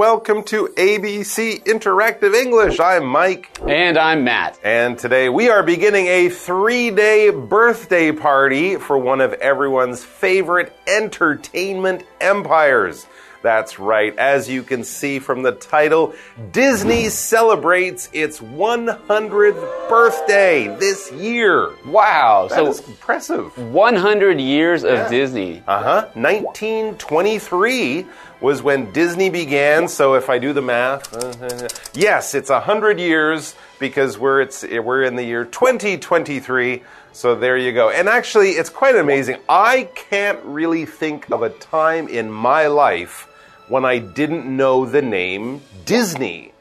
[0.00, 2.80] Welcome to ABC Interactive English.
[2.80, 3.50] I'm Mike.
[3.68, 4.58] And I'm Matt.
[4.64, 10.74] And today we are beginning a three day birthday party for one of everyone's favorite
[10.86, 13.06] entertainment empires.
[13.42, 14.16] That's right.
[14.18, 16.14] As you can see from the title,
[16.50, 21.74] Disney celebrates its 100th birthday this year.
[21.86, 22.48] Wow.
[22.48, 23.56] That so is impressive.
[23.58, 25.62] 100 years of Disney.
[25.66, 26.08] Uh huh.
[26.14, 28.06] 1923
[28.40, 29.88] was when Disney began.
[29.88, 35.16] So if I do the math, yes, it's 100 years because we're, it's, we're in
[35.16, 36.82] the year 2023.
[37.12, 37.90] So there you go.
[37.90, 39.38] And actually, it's quite amazing.
[39.48, 43.26] I can't really think of a time in my life
[43.68, 46.52] when I didn't know the name Disney.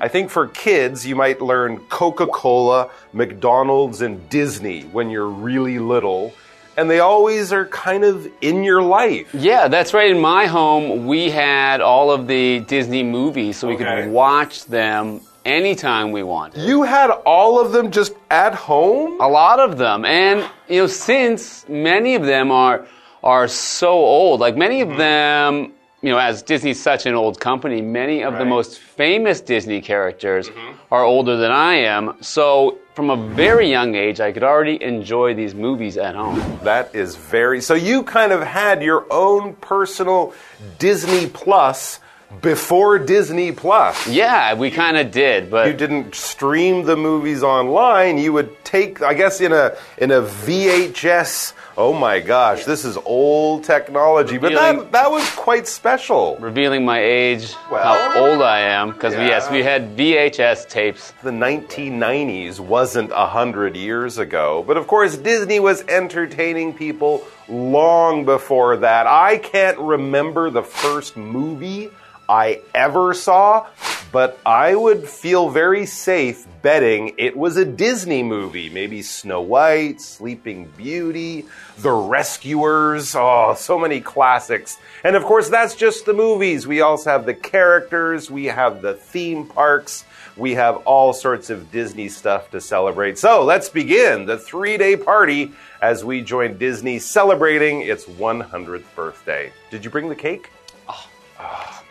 [0.00, 5.80] I think for kids, you might learn Coca Cola, McDonald's, and Disney when you're really
[5.80, 6.34] little.
[6.78, 9.34] And they always are kind of in your life.
[9.34, 10.10] Yeah, that's right.
[10.12, 14.02] In my home, we had all of the Disney movies, so we Okay.
[14.04, 16.62] could watch them anytime we wanted.
[16.62, 19.20] You had all of them just at home?
[19.20, 20.04] A lot of them.
[20.04, 22.86] And, you know, since many of them are,
[23.24, 24.92] are so old, like many Mm-hmm.
[24.92, 29.40] of them, you know, as Disney's such an old company, many of the most famous
[29.40, 30.76] Disney characters mm-hmm.
[30.92, 32.16] are older than I am.
[32.20, 36.58] So, from a very young age, I could already enjoy these movies at home.
[36.62, 37.60] That is very.
[37.60, 40.34] So you kind of had your own personal
[40.78, 42.00] Disney Plus
[42.42, 44.06] before Disney Plus.
[44.06, 48.18] Yeah, we kind of did, but You didn't stream the movies online.
[48.18, 51.54] You would take, I guess, in a in a VHS.
[51.76, 56.36] Oh my gosh, this is old technology, but that that was quite special.
[56.40, 59.26] revealing my age, Well, how old I am, because yeah.
[59.26, 61.12] yes, we had VHS tapes.
[61.22, 68.24] The 1990s wasn't a hundred years ago, but of course Disney was entertaining people long
[68.24, 69.06] before that.
[69.06, 71.90] I can't remember the first movie
[72.28, 73.66] I ever saw,
[74.12, 78.68] but I would feel very safe betting it was a Disney movie.
[78.68, 81.46] Maybe Snow White, Sleeping Beauty,
[81.78, 83.14] The Rescuers.
[83.16, 84.78] Oh, so many classics.
[85.04, 86.66] And of course, that's just the movies.
[86.66, 90.04] We also have the characters, we have the theme parks.
[90.36, 93.18] We have all sorts of Disney stuff to celebrate.
[93.18, 95.50] So let's begin the three day party
[95.82, 99.52] as we join Disney celebrating its 100th birthday.
[99.70, 100.50] Did you bring the cake?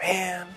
[0.07, 0.47] Man.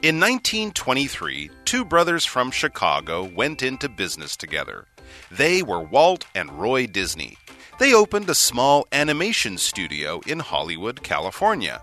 [0.00, 4.86] In 1923, two brothers from Chicago went into business together.
[5.30, 7.36] They were Walt and Roy Disney.
[7.78, 11.82] They opened a small animation studio in Hollywood, California.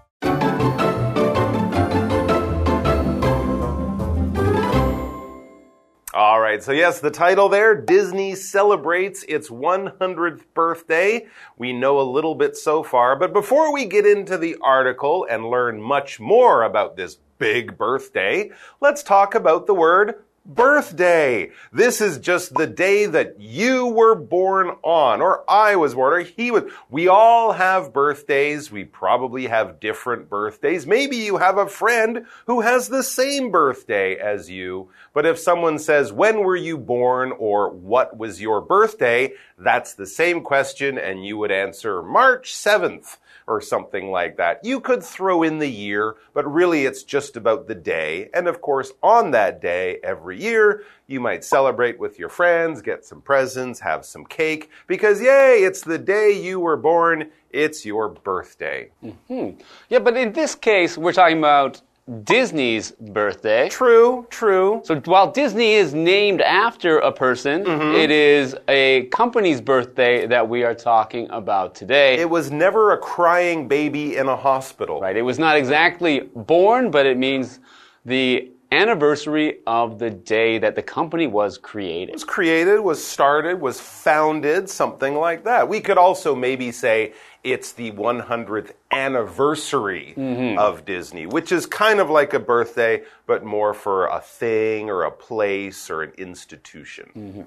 [6.56, 11.28] Right, so yes, the title there Disney celebrates its 100th birthday.
[11.58, 15.50] We know a little bit so far, but before we get into the article and
[15.50, 21.52] learn much more about this big birthday, let's talk about the word birthday.
[21.74, 26.20] This is just the day that you were born on, or I was born, or
[26.20, 26.64] he was.
[26.90, 28.72] We all have birthdays.
[28.72, 30.86] We probably have different birthdays.
[30.86, 34.90] Maybe you have a friend who has the same birthday as you.
[35.14, 40.08] But if someone says, when were you born, or what was your birthday, that's the
[40.08, 43.18] same question, and you would answer March 7th
[43.48, 44.64] or something like that.
[44.64, 48.30] You could throw in the year, but really it's just about the day.
[48.34, 53.06] And of course, on that day, every year, you might celebrate with your friends, get
[53.06, 57.30] some presents, have some cake, because yay, it's the day you were born.
[57.52, 58.92] It's your birthday.
[59.28, 59.52] Hmm.
[59.90, 61.82] Yeah, but in this case, we're talking about
[62.24, 63.68] Disney's birthday.
[63.68, 64.82] True, true.
[64.86, 67.96] So while Disney is named after a person, Mm-hmm.
[67.96, 72.20] it is a company's birthday that we are talking about today.
[72.20, 75.02] It was never a crying baby in a hospital.
[75.02, 75.18] right?
[75.18, 77.60] It was not exactly born, but it means
[78.06, 82.14] the anniversary of the day that the company was created.
[82.14, 85.68] was created, was started, was founded, something like that.
[85.68, 87.14] We could also maybe say
[87.46, 90.58] it's the 100th anniversary mm-hmm.
[90.58, 95.04] of Disney, which is kind of like a birthday, but more for a thing or
[95.04, 97.10] a place or an institution.
[97.16, 97.42] Mm-hmm.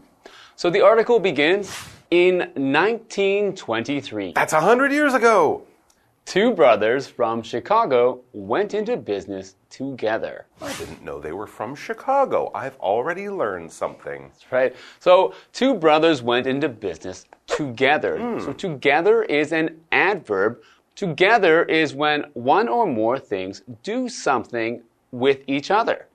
[0.54, 1.76] So the article begins
[2.12, 4.32] in 1923.
[4.34, 5.64] That's 100 years ago.
[6.24, 10.46] Two brothers from Chicago went into business together.
[10.60, 12.50] I didn't know they were from Chicago.
[12.54, 14.30] I've already learned something.
[14.50, 14.76] Right?
[15.00, 17.24] So, two brothers went into business
[17.58, 18.18] together.
[18.18, 18.38] Hmm.
[18.44, 20.62] So, together is an adverb.
[20.94, 26.06] Together is when one or more things do something with each other.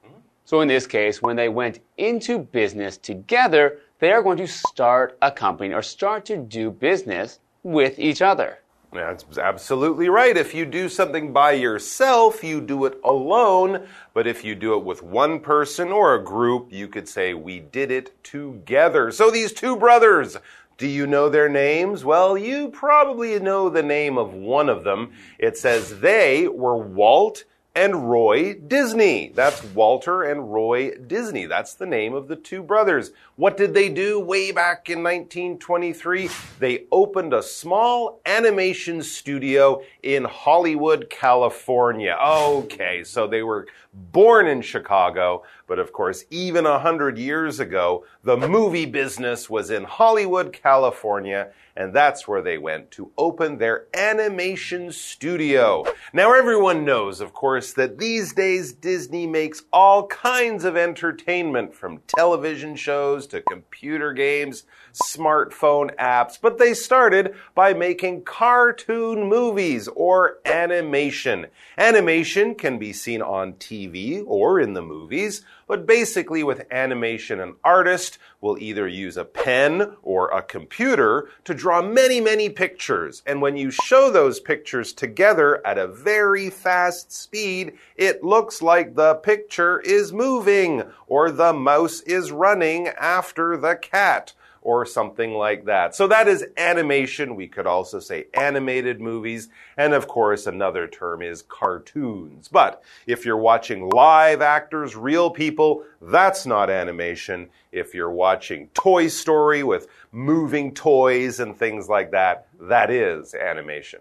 [0.46, 5.18] So, in this case, when they went into business together, they are going to start
[5.22, 8.60] a company or start to do business with each other.
[8.94, 10.38] That's absolutely right.
[10.38, 13.88] If you do something by yourself, you do it alone.
[14.14, 17.60] But if you do it with one person or a group, you could say, We
[17.60, 19.12] did it together.
[19.12, 20.38] So these two brothers,
[20.78, 22.04] do you know their names?
[22.04, 25.12] Well, you probably know the name of one of them.
[25.38, 27.44] It says they were Walt
[27.76, 29.32] and Roy Disney.
[29.34, 31.48] That's Walter and Roy Disney.
[31.48, 33.12] That's the name of the two brothers.
[33.36, 36.30] What did they do way back in 1923?
[36.60, 42.16] They opened a small animation studio in Hollywood, California.
[42.24, 48.06] Okay, so they were born in Chicago, but of course, even a hundred years ago,
[48.24, 53.88] the movie business was in Hollywood, California, and that's where they went to open their
[53.94, 55.84] animation studio.
[56.14, 62.02] Now, everyone knows, of course, that these days Disney makes all kinds of entertainment from
[62.08, 70.38] television shows to computer games, smartphone apps, but they started by making cartoon movies or
[70.46, 71.48] animation.
[71.78, 77.56] Animation can be seen on TV or in the movies, but basically with animation, an
[77.64, 83.24] artist will either use a pen or a computer to draw many, many pictures.
[83.26, 88.96] And when you show those pictures together at a very fast speed, it looks like
[88.96, 95.66] the picture is moving or the mouse is running after the cat or something like
[95.66, 95.94] that.
[95.94, 97.36] So that is animation.
[97.36, 99.50] We could also say animated movies.
[99.78, 102.48] And of course, another term is cartoons.
[102.48, 107.50] But if you're watching live actors, real people, that's not animation.
[107.72, 114.00] If you're watching Toy Story with moving toys and things like that, that is animation.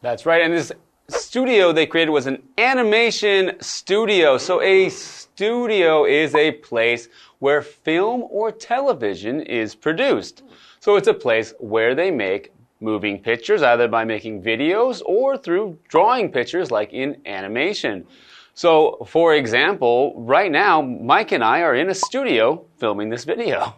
[0.00, 0.42] That's right.
[0.42, 0.70] And this
[1.08, 4.38] studio they created was an animation studio.
[4.38, 7.08] So a studio is a place
[7.38, 10.42] where film or television is produced.
[10.80, 15.78] So it's a place where they make moving pictures, either by making videos or through
[15.88, 18.06] drawing pictures like in animation.
[18.54, 23.74] So, for example, right now, Mike and I are in a studio filming this video.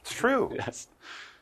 [0.00, 0.52] It's true.
[0.54, 0.88] Yes.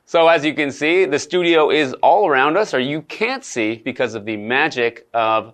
[0.09, 3.77] So, as you can see, the studio is all around us, or you can't see
[3.77, 5.53] because of the magic of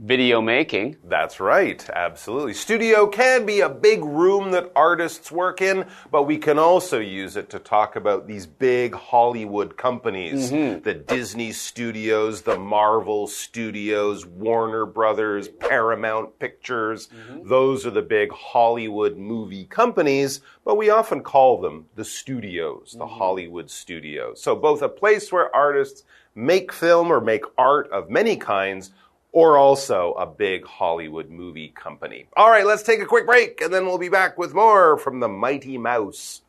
[0.00, 0.96] video making.
[1.04, 2.54] That's right, absolutely.
[2.54, 7.36] Studio can be a big room that artists work in, but we can also use
[7.36, 10.82] it to talk about these big Hollywood companies mm -hmm.
[10.82, 17.08] the Disney Studios, the Marvel Studios, Warner Brothers, Paramount Pictures.
[17.08, 17.48] Mm -hmm.
[17.48, 22.98] Those are the big Hollywood movie companies, but we often call them the studios, the
[22.98, 23.18] mm -hmm.
[23.18, 24.42] Hollywood studios.
[24.42, 26.04] So, both a place where artists
[26.34, 28.92] make film or make art of many kinds
[29.32, 32.26] or also a big Hollywood movie company.
[32.36, 35.20] All right, let's take a quick break and then we'll be back with more from
[35.20, 36.42] the Mighty Mouse.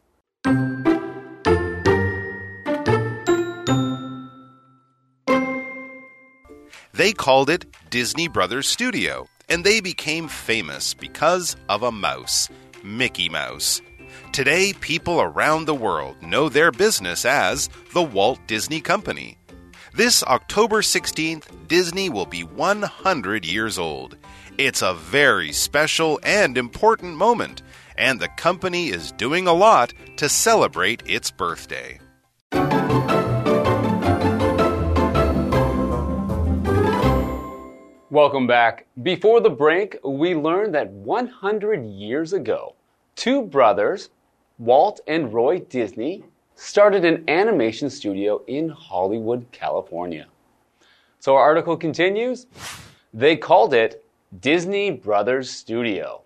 [6.93, 12.47] They called it Disney Brothers Studio, and they became famous because of a mouse,
[12.83, 13.81] Mickey Mouse.
[14.33, 19.37] Today, people around the world know their business as the Walt Disney Company.
[19.93, 24.15] This October 16th, Disney will be 100 years old.
[24.57, 27.61] It's a very special and important moment,
[27.97, 31.99] and the company is doing a lot to celebrate its birthday.
[38.09, 38.87] Welcome back.
[39.03, 42.75] Before the break, we learned that 100 years ago,
[43.17, 44.09] two brothers,
[44.57, 46.23] Walt and Roy Disney,
[46.61, 50.27] started an animation studio in Hollywood, California.
[51.19, 52.45] So our article continues.
[53.13, 54.05] They called it
[54.39, 56.21] Disney Brothers Studio.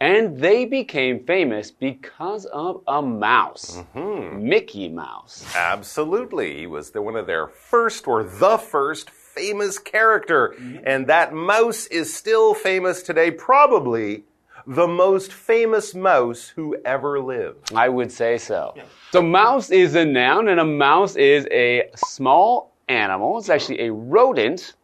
[0.00, 4.42] And they became famous because of a mouse, mm -hmm.
[4.42, 5.44] Mickey Mouse.
[5.56, 6.60] Absolutely.
[6.60, 10.54] He was the, one of their first or the first famous character.
[10.58, 10.94] Mm -hmm.
[10.94, 14.24] And that mouse is still famous today, probably
[14.66, 17.72] the most famous mouse who ever lived.
[17.74, 18.72] I would say so.
[18.76, 18.84] Yeah.
[19.10, 23.38] So, mouse is a noun, and a mouse is a small animal.
[23.38, 24.74] It's actually a rodent.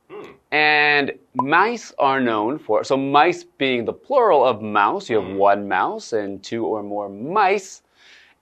[0.50, 5.36] And mice are known for, so mice being the plural of mouse, you have hmm.
[5.36, 7.82] one mouse and two or more mice.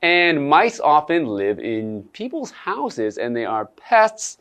[0.02, 4.38] And mice often live in people's houses and they are pests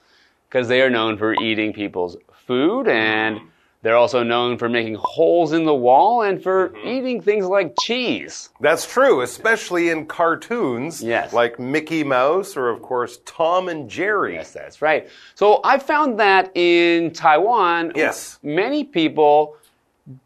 [0.48, 3.48] because they are known for eating people's food and hmm.
[3.86, 6.88] They're also known for making holes in the wall and for mm -hmm.
[6.88, 8.50] eating things like cheese.
[8.60, 11.04] That's true, especially in cartoons.
[11.04, 11.34] Yes.
[11.34, 14.34] Like Mickey Mouse or, of course, Tom and Jerry.
[14.34, 15.08] Yes, that's right.
[15.36, 18.40] So I found that in Taiwan, yes.
[18.42, 19.38] many people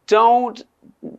[0.07, 0.63] don't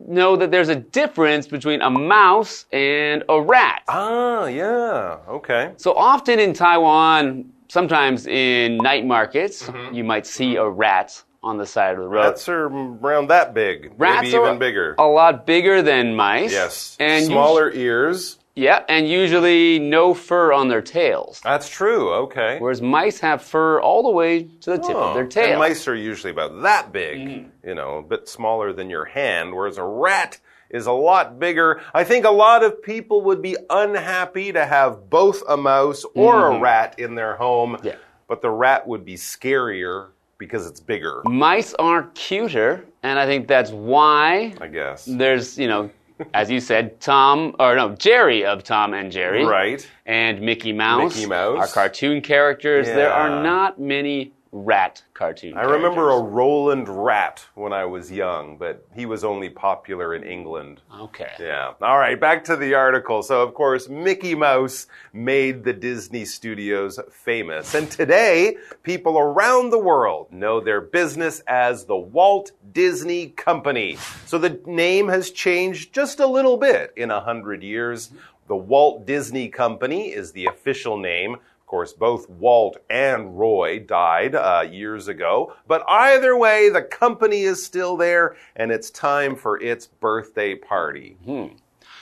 [0.07, 3.81] know that there's a difference between a mouse and a rat.
[3.87, 5.17] Ah, yeah.
[5.37, 5.63] Okay.
[5.77, 9.95] So often in Taiwan, sometimes in night markets, Mm-hmm.
[9.97, 12.21] you might see a rat on the side of the road.
[12.25, 13.91] Rats are around that big.
[13.97, 14.95] Rats maybe are even bigger.
[14.97, 16.51] A lot bigger than mice.
[16.51, 16.95] Yes.
[16.99, 18.37] And Smaller ears.
[18.53, 21.39] Yeah, and usually no fur on their tails.
[21.43, 22.11] That's true.
[22.25, 22.59] Okay.
[22.59, 25.57] Whereas mice have fur all the way to the tip Oh, of their And tail.
[25.59, 27.67] mice are usually about that big, Mm-hmm.
[27.69, 30.37] you know, a bit smaller than your hand, whereas a rat
[30.69, 31.81] is a lot bigger.
[31.93, 36.47] I think a lot of people would be unhappy to have both a mouse or
[36.47, 37.77] a rat in their home.
[37.77, 37.87] Mm-hmm.
[37.87, 37.95] Yeah.
[38.27, 40.09] But the rat would be scarier
[40.41, 45.05] because it's bigger, mice are cuter, and I think that's why I guess.
[45.05, 45.89] there's, you know,
[46.33, 49.45] as you said, Tom, or no, Jerry of Tom and Jerry.
[49.45, 49.87] Right.
[50.05, 51.15] And Mickey Mouse.
[51.15, 51.57] Mickey Mouse.
[51.57, 52.87] Are cartoon characters.
[52.87, 56.19] There are not many rat cartoon I remember a.
[56.19, 60.81] Roland rat when I was young, but he was only popular in England.
[60.99, 61.31] Okay.
[61.39, 61.73] Yeah.
[61.81, 63.23] All right, back to the article.
[63.23, 67.73] So, of course, Mickey Mouse made the Disney studios famous.
[67.73, 73.97] And today, people around the world know their business as the Walt Disney Company.
[74.25, 78.11] So the name has changed just a little bit in a hundred years.
[78.47, 81.37] The Walt Disney Company is the official name.
[81.71, 85.53] Of course, both Walt and Roy died uh, years ago.
[85.69, 91.15] But either way, the company is still there, and it's time for its birthday party.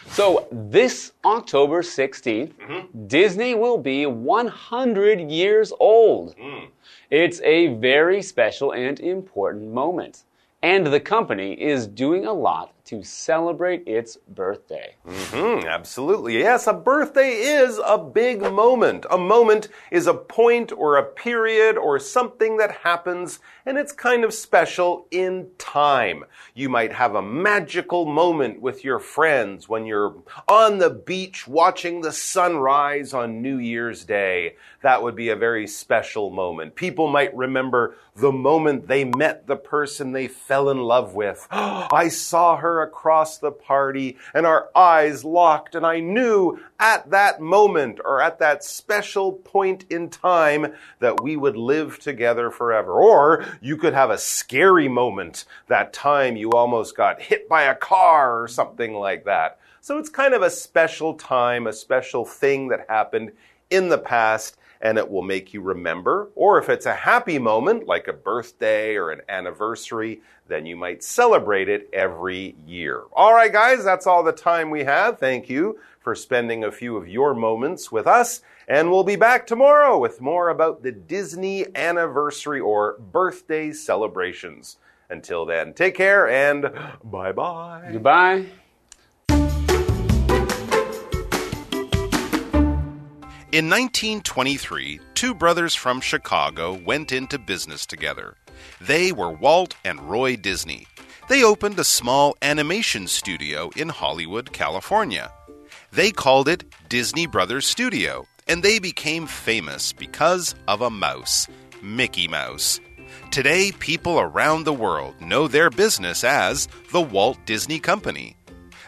[0.08, 3.06] So this October 16th, Mm-hmm.
[3.06, 6.36] Disney will be 100 years old.
[6.38, 6.70] Mm.
[7.12, 10.24] It's a very special and important moment.
[10.64, 14.96] And the company is doing a lot to celebrate its birthday.
[15.06, 16.40] Hmm, absolutely.
[16.40, 19.06] Yes, a birthday is a big moment.
[19.12, 23.38] A moment is a point or a period or something that happens
[23.70, 26.26] and it's kind of special in time.
[26.56, 30.16] You might have a magical moment with your friends when you're
[30.48, 34.56] on the beach watching the sunrise on New Year's Day.
[34.82, 36.74] That would be a very special moment.
[36.74, 41.48] People might remember the moment they met the person they fell in love with.
[41.52, 48.00] I saw across the party and our eyes locked and I knew at that moment
[48.04, 52.94] or at that special point in time that we would live together forever.
[52.94, 57.76] Or you could have a scary moment that time you almost got hit by a
[57.76, 59.60] car or something like that.
[59.82, 63.32] So it's kind of a special time, a special thing that happened
[63.70, 66.30] in the past and it will make you remember.
[66.36, 71.04] Or if it's a happy moment, like a birthday or an anniversary, then you might
[71.04, 73.04] celebrate it every year.
[73.14, 75.20] All right, guys, that's all the time we have.
[75.20, 78.42] Thank you for spending a few of your moments with us.
[78.68, 84.78] And we'll be back tomorrow with more about the Disney anniversary or birthday celebrations.
[85.10, 86.72] Until then, take care and
[87.04, 87.90] bye bye.
[87.92, 88.46] Goodbye.
[93.52, 98.36] In 1923, two brothers from Chicago went into business together.
[98.80, 100.86] They were Walt and Roy Disney.
[101.30, 105.32] They opened a small animation studio in Hollywood, California.
[105.92, 111.48] They called it Disney Brothers Studio, and they became famous because of a mouse,
[111.82, 112.80] Mickey Mouse.
[113.32, 118.36] Today, people around the world know their business as the Walt Disney Company.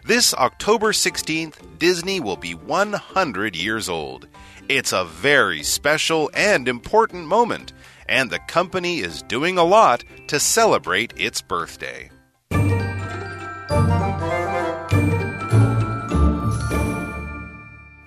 [0.04, 4.28] This October 16th, Disney will be 100 years old.
[4.68, 7.72] It's a very special and important moment,
[8.08, 12.10] and the company is doing a lot to celebrate its birthday.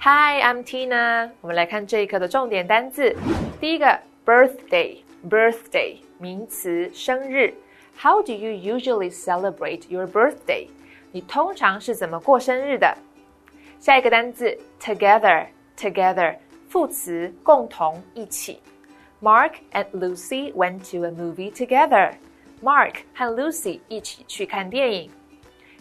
[0.01, 1.29] Hi, I'm Tina。
[1.41, 3.15] 我们来看这一课的重点单字。
[3.59, 7.53] 第一个，birthday，birthday，名词，生日。
[8.01, 10.69] How do you usually celebrate your birthday？
[11.14, 12.92] 你通常是怎么过生日的？
[13.78, 16.34] 下一个单字，together，together，
[16.68, 18.60] 副词，共同，一起。
[19.22, 22.14] Mark and Lucy went to a movie together.
[22.60, 25.08] Mark 和 Lucy 一起去看电影。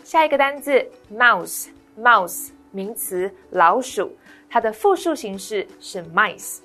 [0.03, 4.15] 下一个单字，mouse，mouse，名词，老鼠，
[4.47, 6.59] 它的复数形式是 mice。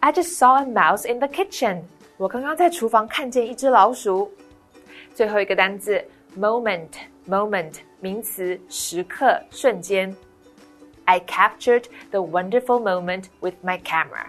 [0.00, 1.82] I just saw a mouse in the kitchen.
[2.16, 4.32] 我刚刚在厨房看见一只老鼠。
[5.14, 6.02] 最后一个单字
[7.27, 10.15] ，moment，moment，名词，时刻，瞬间。
[11.05, 14.27] I captured the wonderful moment with my camera.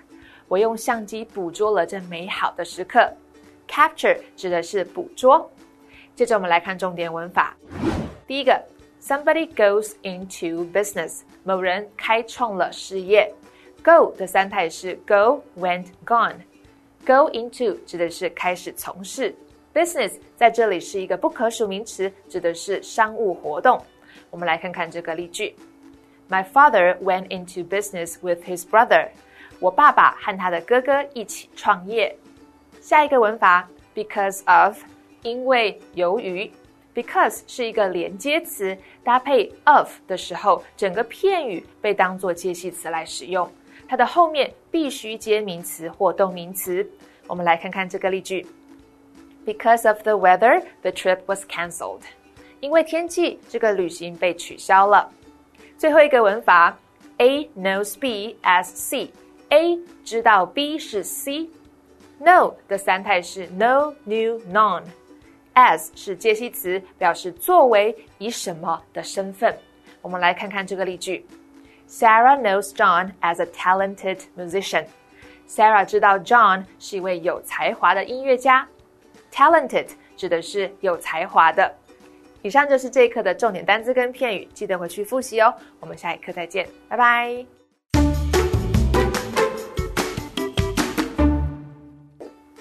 [0.48, 3.12] 我用相机捕捉了这美好的时刻。
[3.68, 5.50] Capture 指的是捕捉。
[6.14, 7.56] 接着我们来看重点文法。
[8.26, 8.62] 第一个，
[9.00, 13.32] somebody goes into business，某人开创了事业。
[13.82, 19.34] Go 的三态是 go、went、gone。Go into 指的是开始从事
[19.79, 23.81] Business 在这里是一个不可数名词，指的是商务活动。
[24.29, 25.55] 我们来看看这个例句
[26.29, 29.07] ：My father went into business with his brother。
[29.61, 32.13] 我爸爸和他的哥哥一起创业。
[32.81, 34.83] 下一个文法，because of，
[35.21, 36.51] 因为由于。
[36.93, 43.49] Because 是一个连接词，搭配 of 的时候，整个片语被当做介系词来使用。
[43.87, 46.85] 它的后面必须接名词或动名词。
[47.27, 48.45] 我们来看看这个例句
[49.48, 52.02] ：Because of the weather, the trip was cancelled。
[52.60, 55.10] 因为天气，这个旅行被取消了。
[55.76, 56.78] 最后一个文法，
[57.18, 69.56] A knows B as C。A 知道 B 是 C。Know 的三态是 know, knew, known。as 是介系词，表示作为以什么的身份。
[70.00, 71.26] 我们来看看这个例句：
[71.88, 78.66] Sarah knows John as a talented musician。Sarah 知道 John 是一位有才华的音乐家。
[79.32, 81.74] Talented 指的是有才华的。
[82.42, 85.52] 以上就是这一课的重点单词跟片语，记得回去复习哦。
[85.80, 87.46] 我们下一课再见，拜拜。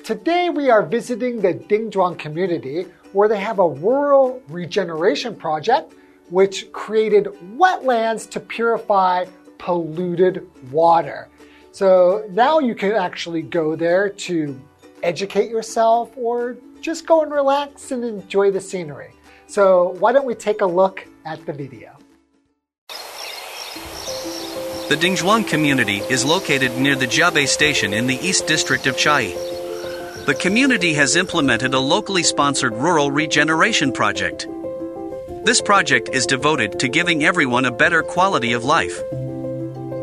[0.03, 5.93] Today we are visiting the Dingzhuang community where they have a rural regeneration project
[6.29, 9.25] which created wetlands to purify
[9.57, 11.27] polluted water.
[11.71, 14.59] So now you can actually go there to
[15.02, 19.12] educate yourself or just go and relax and enjoy the scenery.
[19.46, 21.96] So why don't we take a look at the video?
[24.88, 29.34] The Dingzhuang community is located near the Jiabei station in the East District of Chiayi.
[30.24, 34.46] The community has implemented a locally sponsored rural regeneration project.
[35.44, 38.98] This project is devoted to giving everyone a better quality of life.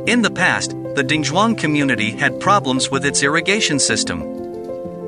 [0.08, 4.35] In the past, the Dingzhuang community had problems with its irrigation system.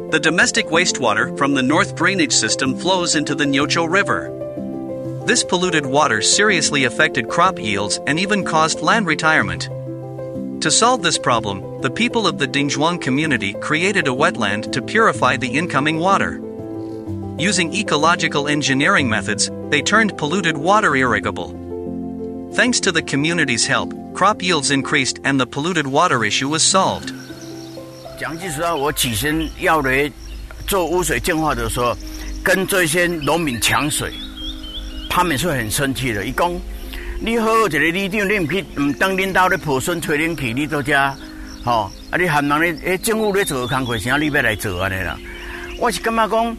[0.09, 4.31] The domestic wastewater from the north drainage system flows into the Niuchou River.
[5.25, 9.63] This polluted water seriously affected crop yields and even caused land retirement.
[10.61, 15.35] To solve this problem, the people of the Dingzhuang community created a wetland to purify
[15.35, 16.41] the incoming water.
[17.37, 21.49] Using ecological engineering methods, they turned polluted water irrigable.
[22.53, 27.11] Thanks to the community's help, crop yields increased and the polluted water issue was solved.
[28.17, 30.11] 讲句实话，我起身要来
[30.65, 31.95] 做污水净化的时候，
[32.43, 34.11] 跟这些农民抢水，
[35.07, 36.25] 他们是很生气的。
[36.25, 36.51] 一讲
[37.19, 40.97] 你好好一个里长，你唔去唔当领导咧抱孙吹冷气，你都遮，
[41.63, 45.15] 吼，啊你含人咧，诶政府咧做工课，啥你要来做安尼啦？
[45.77, 46.57] 我是感觉讲，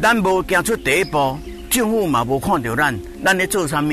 [0.00, 1.36] 咱无行出第一步，
[1.68, 3.90] 政府嘛无看到咱，咱咧做啥物？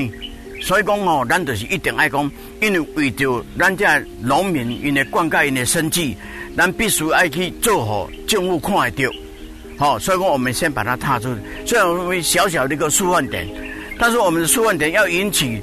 [0.60, 3.84] 所以讲吼，咱就是一定爱讲，因为为着咱遮
[4.20, 6.16] 农民因为灌溉因的生计，
[6.58, 9.04] 咱必须爱去做好政府看会到，
[9.78, 11.28] 好，所以讲我们先把它踏出，
[11.64, 13.46] 虽然我们小小的一个示范点。
[14.00, 15.60] 但是我们的示范点要引起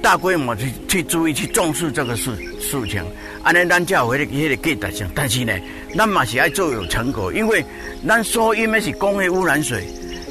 [0.00, 3.04] 大规模去去注意去重视这个事事情，
[3.42, 5.08] 安尼咱才会迄个给达成。
[5.14, 5.52] 但是呢，
[5.96, 7.64] 咱嘛是要做有成果，因为
[8.06, 9.84] 咱所因为是工业污染水、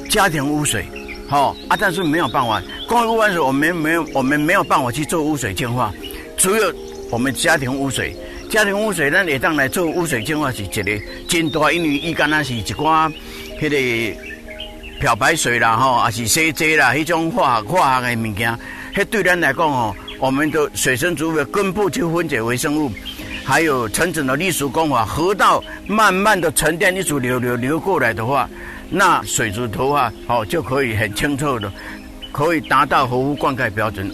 [0.10, 0.86] 家庭污水，
[1.28, 5.94] 好啊，但是没有办法，工业污染水我们没有我们没有办法去做污水净化，
[6.38, 6.74] 只有
[7.12, 8.16] 我们家庭污水，
[8.50, 10.84] 家庭污水咱会当来做污水净化是一个
[11.28, 13.12] 真大，因为伊敢若是一寡
[13.60, 14.22] 迄个。
[14.98, 18.58] 漂白水啦，吼，还是洗剂啦，迄种化学化学的物件，
[18.96, 22.90] 迄对咱来讲吼，我们的水生植物的根部去分解微生物，
[23.44, 28.50] 还有层层的隶属工法，河道慢慢的沉淀一组流流流过来的话，
[28.90, 31.70] 那水质的话，好就可以很清澈的，
[32.32, 34.10] 可以达到合乎灌溉标准。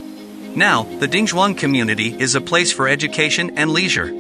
[0.56, 4.12] Now, the Dingzhuang community is a place for education and leisure.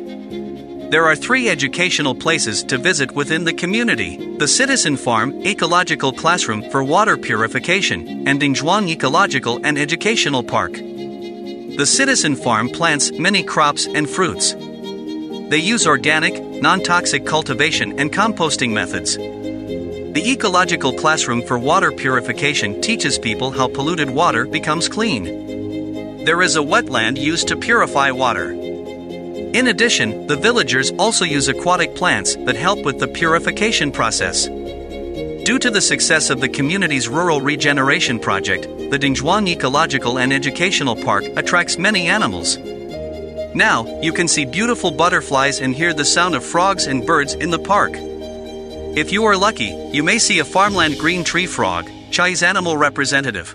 [0.91, 6.69] There are three educational places to visit within the community the Citizen Farm Ecological Classroom
[6.69, 10.73] for Water Purification, and Dingzhuang Ecological and Educational Park.
[10.73, 14.53] The Citizen Farm plants many crops and fruits.
[14.53, 19.15] They use organic, non toxic cultivation and composting methods.
[19.15, 26.25] The Ecological Classroom for Water Purification teaches people how polluted water becomes clean.
[26.25, 28.70] There is a wetland used to purify water.
[29.53, 34.47] In addition, the villagers also use aquatic plants that help with the purification process.
[34.47, 40.95] Due to the success of the community's rural regeneration project, the Dingzhuang Ecological and Educational
[40.95, 42.57] Park attracts many animals.
[43.53, 47.49] Now, you can see beautiful butterflies and hear the sound of frogs and birds in
[47.49, 47.91] the park.
[47.93, 53.53] If you are lucky, you may see a farmland green tree frog, Chiayi's animal representative.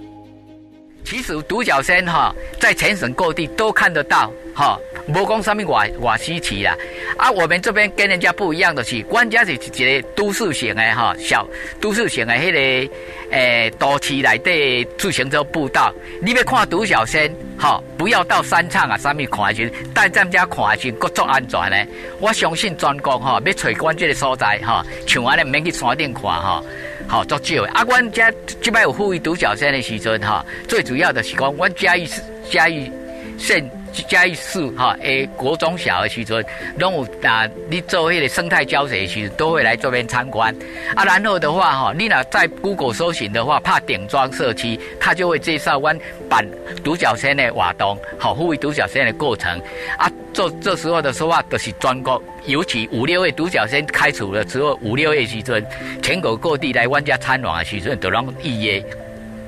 [1.07, 6.77] 其实独角仙哈，在全省各地都看得到哈，无讲什么外外稀奇啦。
[7.17, 9.57] 啊，我们这边跟人家不一样的是，关家是一
[10.01, 11.47] 个都市型的哈，小
[11.81, 12.95] 都市型的迄个
[13.31, 15.95] 诶，都市内底自行车步道。
[16.21, 21.93] 你要看独角仙哈，不要到山场啊，上面看去，带咱家看去，各足安全呢。
[22.19, 26.61] 我相信专国哈，要找关这个所在哈，像安尼免去山顶看哈。
[27.09, 27.69] 好，足少的。
[27.73, 28.23] 啊，阮遮
[28.61, 32.09] 即摆有富裕独角仙的时阵，吼，最主要的是讲，阮嘉义、
[32.51, 32.91] 嘉义
[33.39, 33.69] 县、
[34.05, 36.45] 嘉义市哈，诶，国中小的时阵，
[36.79, 40.55] 拢有啊，你做迄个生态教学的时，都会来这边参观。
[40.95, 46.47] 啊，然后的话，哈，你若在 Google 搜寻的话，怕顶庄社区，他就会介绍阮办
[46.85, 49.61] 独角仙的活动，好，护卫独角仙的过程。
[49.99, 52.23] 啊，做这时候的说话都是专国。
[52.45, 55.65] 尤其五六月独角仙开除了之后，五六月时阵，
[56.03, 58.85] 全国各地来阮家参观的时阵，都拢预约。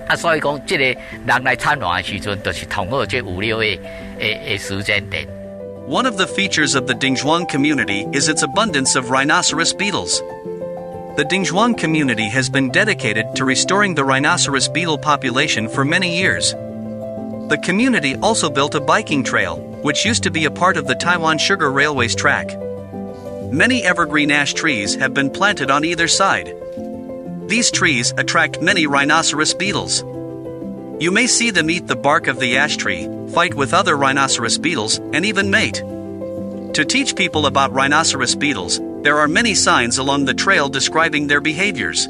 [0.08, 3.76] 啊，所以讲，这个人来参访的时阵，都是同好这五六月
[4.20, 5.28] 的的时间点。
[5.88, 10.22] One of the features of the Dingzhuang community is its abundance of rhinoceros beetles.
[11.16, 16.54] The Dingzhuang community has been dedicated to restoring the rhinoceros beetle population for many years.
[17.50, 20.96] The community also built a biking trail, which used to be a part of the
[20.96, 22.58] Taiwan Sugar Railway's track.
[23.52, 26.56] Many evergreen ash trees have been planted on either side.
[27.49, 30.05] These trees attract many rhinoceros beetles.
[31.01, 34.59] You may see them eat the bark of the ash tree, fight with other rhinoceros
[34.59, 35.83] beetles, and even mate.
[36.75, 41.41] To teach people about rhinoceros beetles, there are many signs along the trail describing their
[41.41, 42.07] behaviors.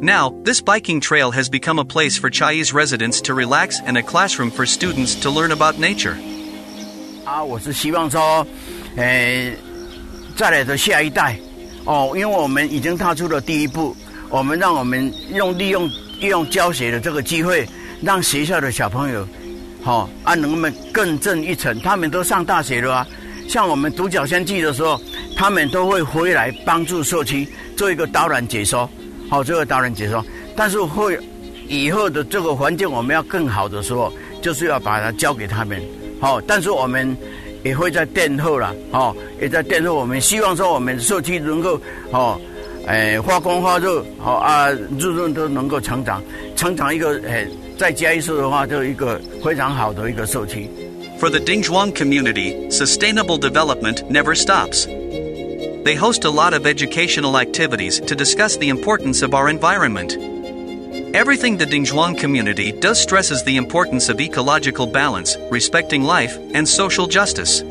[0.00, 4.02] Now, this biking trail has become a place for Chiayi's residents to relax and a
[4.02, 6.16] classroom for students to learn about nature.
[7.24, 8.46] 啊，我是希望说，
[8.94, 9.56] 诶、呃，
[10.36, 11.36] 再来的下一代，
[11.84, 13.96] 哦，因为我们已经踏出了第一步，
[14.28, 15.88] 我们让我们用利用
[16.20, 17.66] 利用教学的这个机会，
[18.02, 19.26] 让学校的小朋友，
[19.82, 21.78] 好、啊，能够更正一层。
[21.80, 23.06] 他们都上大学了啊，
[23.48, 25.00] 像我们独角仙记的时候，
[25.36, 28.88] 他们都会回来帮助社区做一个导览解说，
[29.30, 30.24] 好、做个导览解说。
[30.56, 31.18] 但是会
[31.68, 34.12] 以后的这个环境我们要更好的时候，
[34.42, 35.80] 就是要把它交给他们，
[36.20, 37.16] 好、但是我们。
[37.64, 39.92] 也会在殿后了，哦，也在殿后。
[39.92, 41.80] 我们希望说，我们社区能够，
[42.12, 42.40] 哦，
[42.87, 46.21] 诶，发光发热，好啊，日日都能够成长，
[46.55, 50.69] 成长一个，诶，在嘉义市的话，就一个非常好的一个社区。
[51.19, 54.87] For the Dingzhuang community, sustainable development never stops.
[55.83, 60.17] They host a lot of educational activities to discuss the importance of our environment.
[61.13, 67.05] Everything the Dingzhuang community does stresses the importance of ecological balance, respecting life, and social
[67.05, 67.63] justice.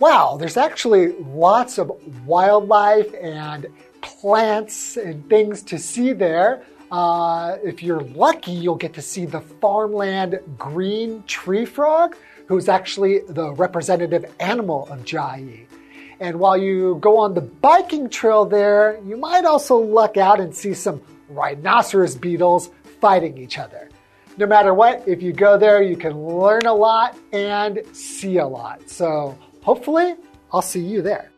[0.00, 1.90] Wow, there's actually lots of
[2.24, 3.66] wildlife and
[4.00, 6.62] plants and things to see there.
[6.92, 13.22] Uh, if you're lucky, you'll get to see the farmland green tree frog, who's actually
[13.28, 15.66] the representative animal of Chiayi.
[16.20, 20.54] And while you go on the biking trail there, you might also luck out and
[20.54, 23.88] see some rhinoceros beetles fighting each other.
[24.36, 28.46] No matter what, if you go there, you can learn a lot and see a
[28.46, 28.88] lot.
[28.88, 30.14] So hopefully,
[30.52, 31.30] I'll see you there.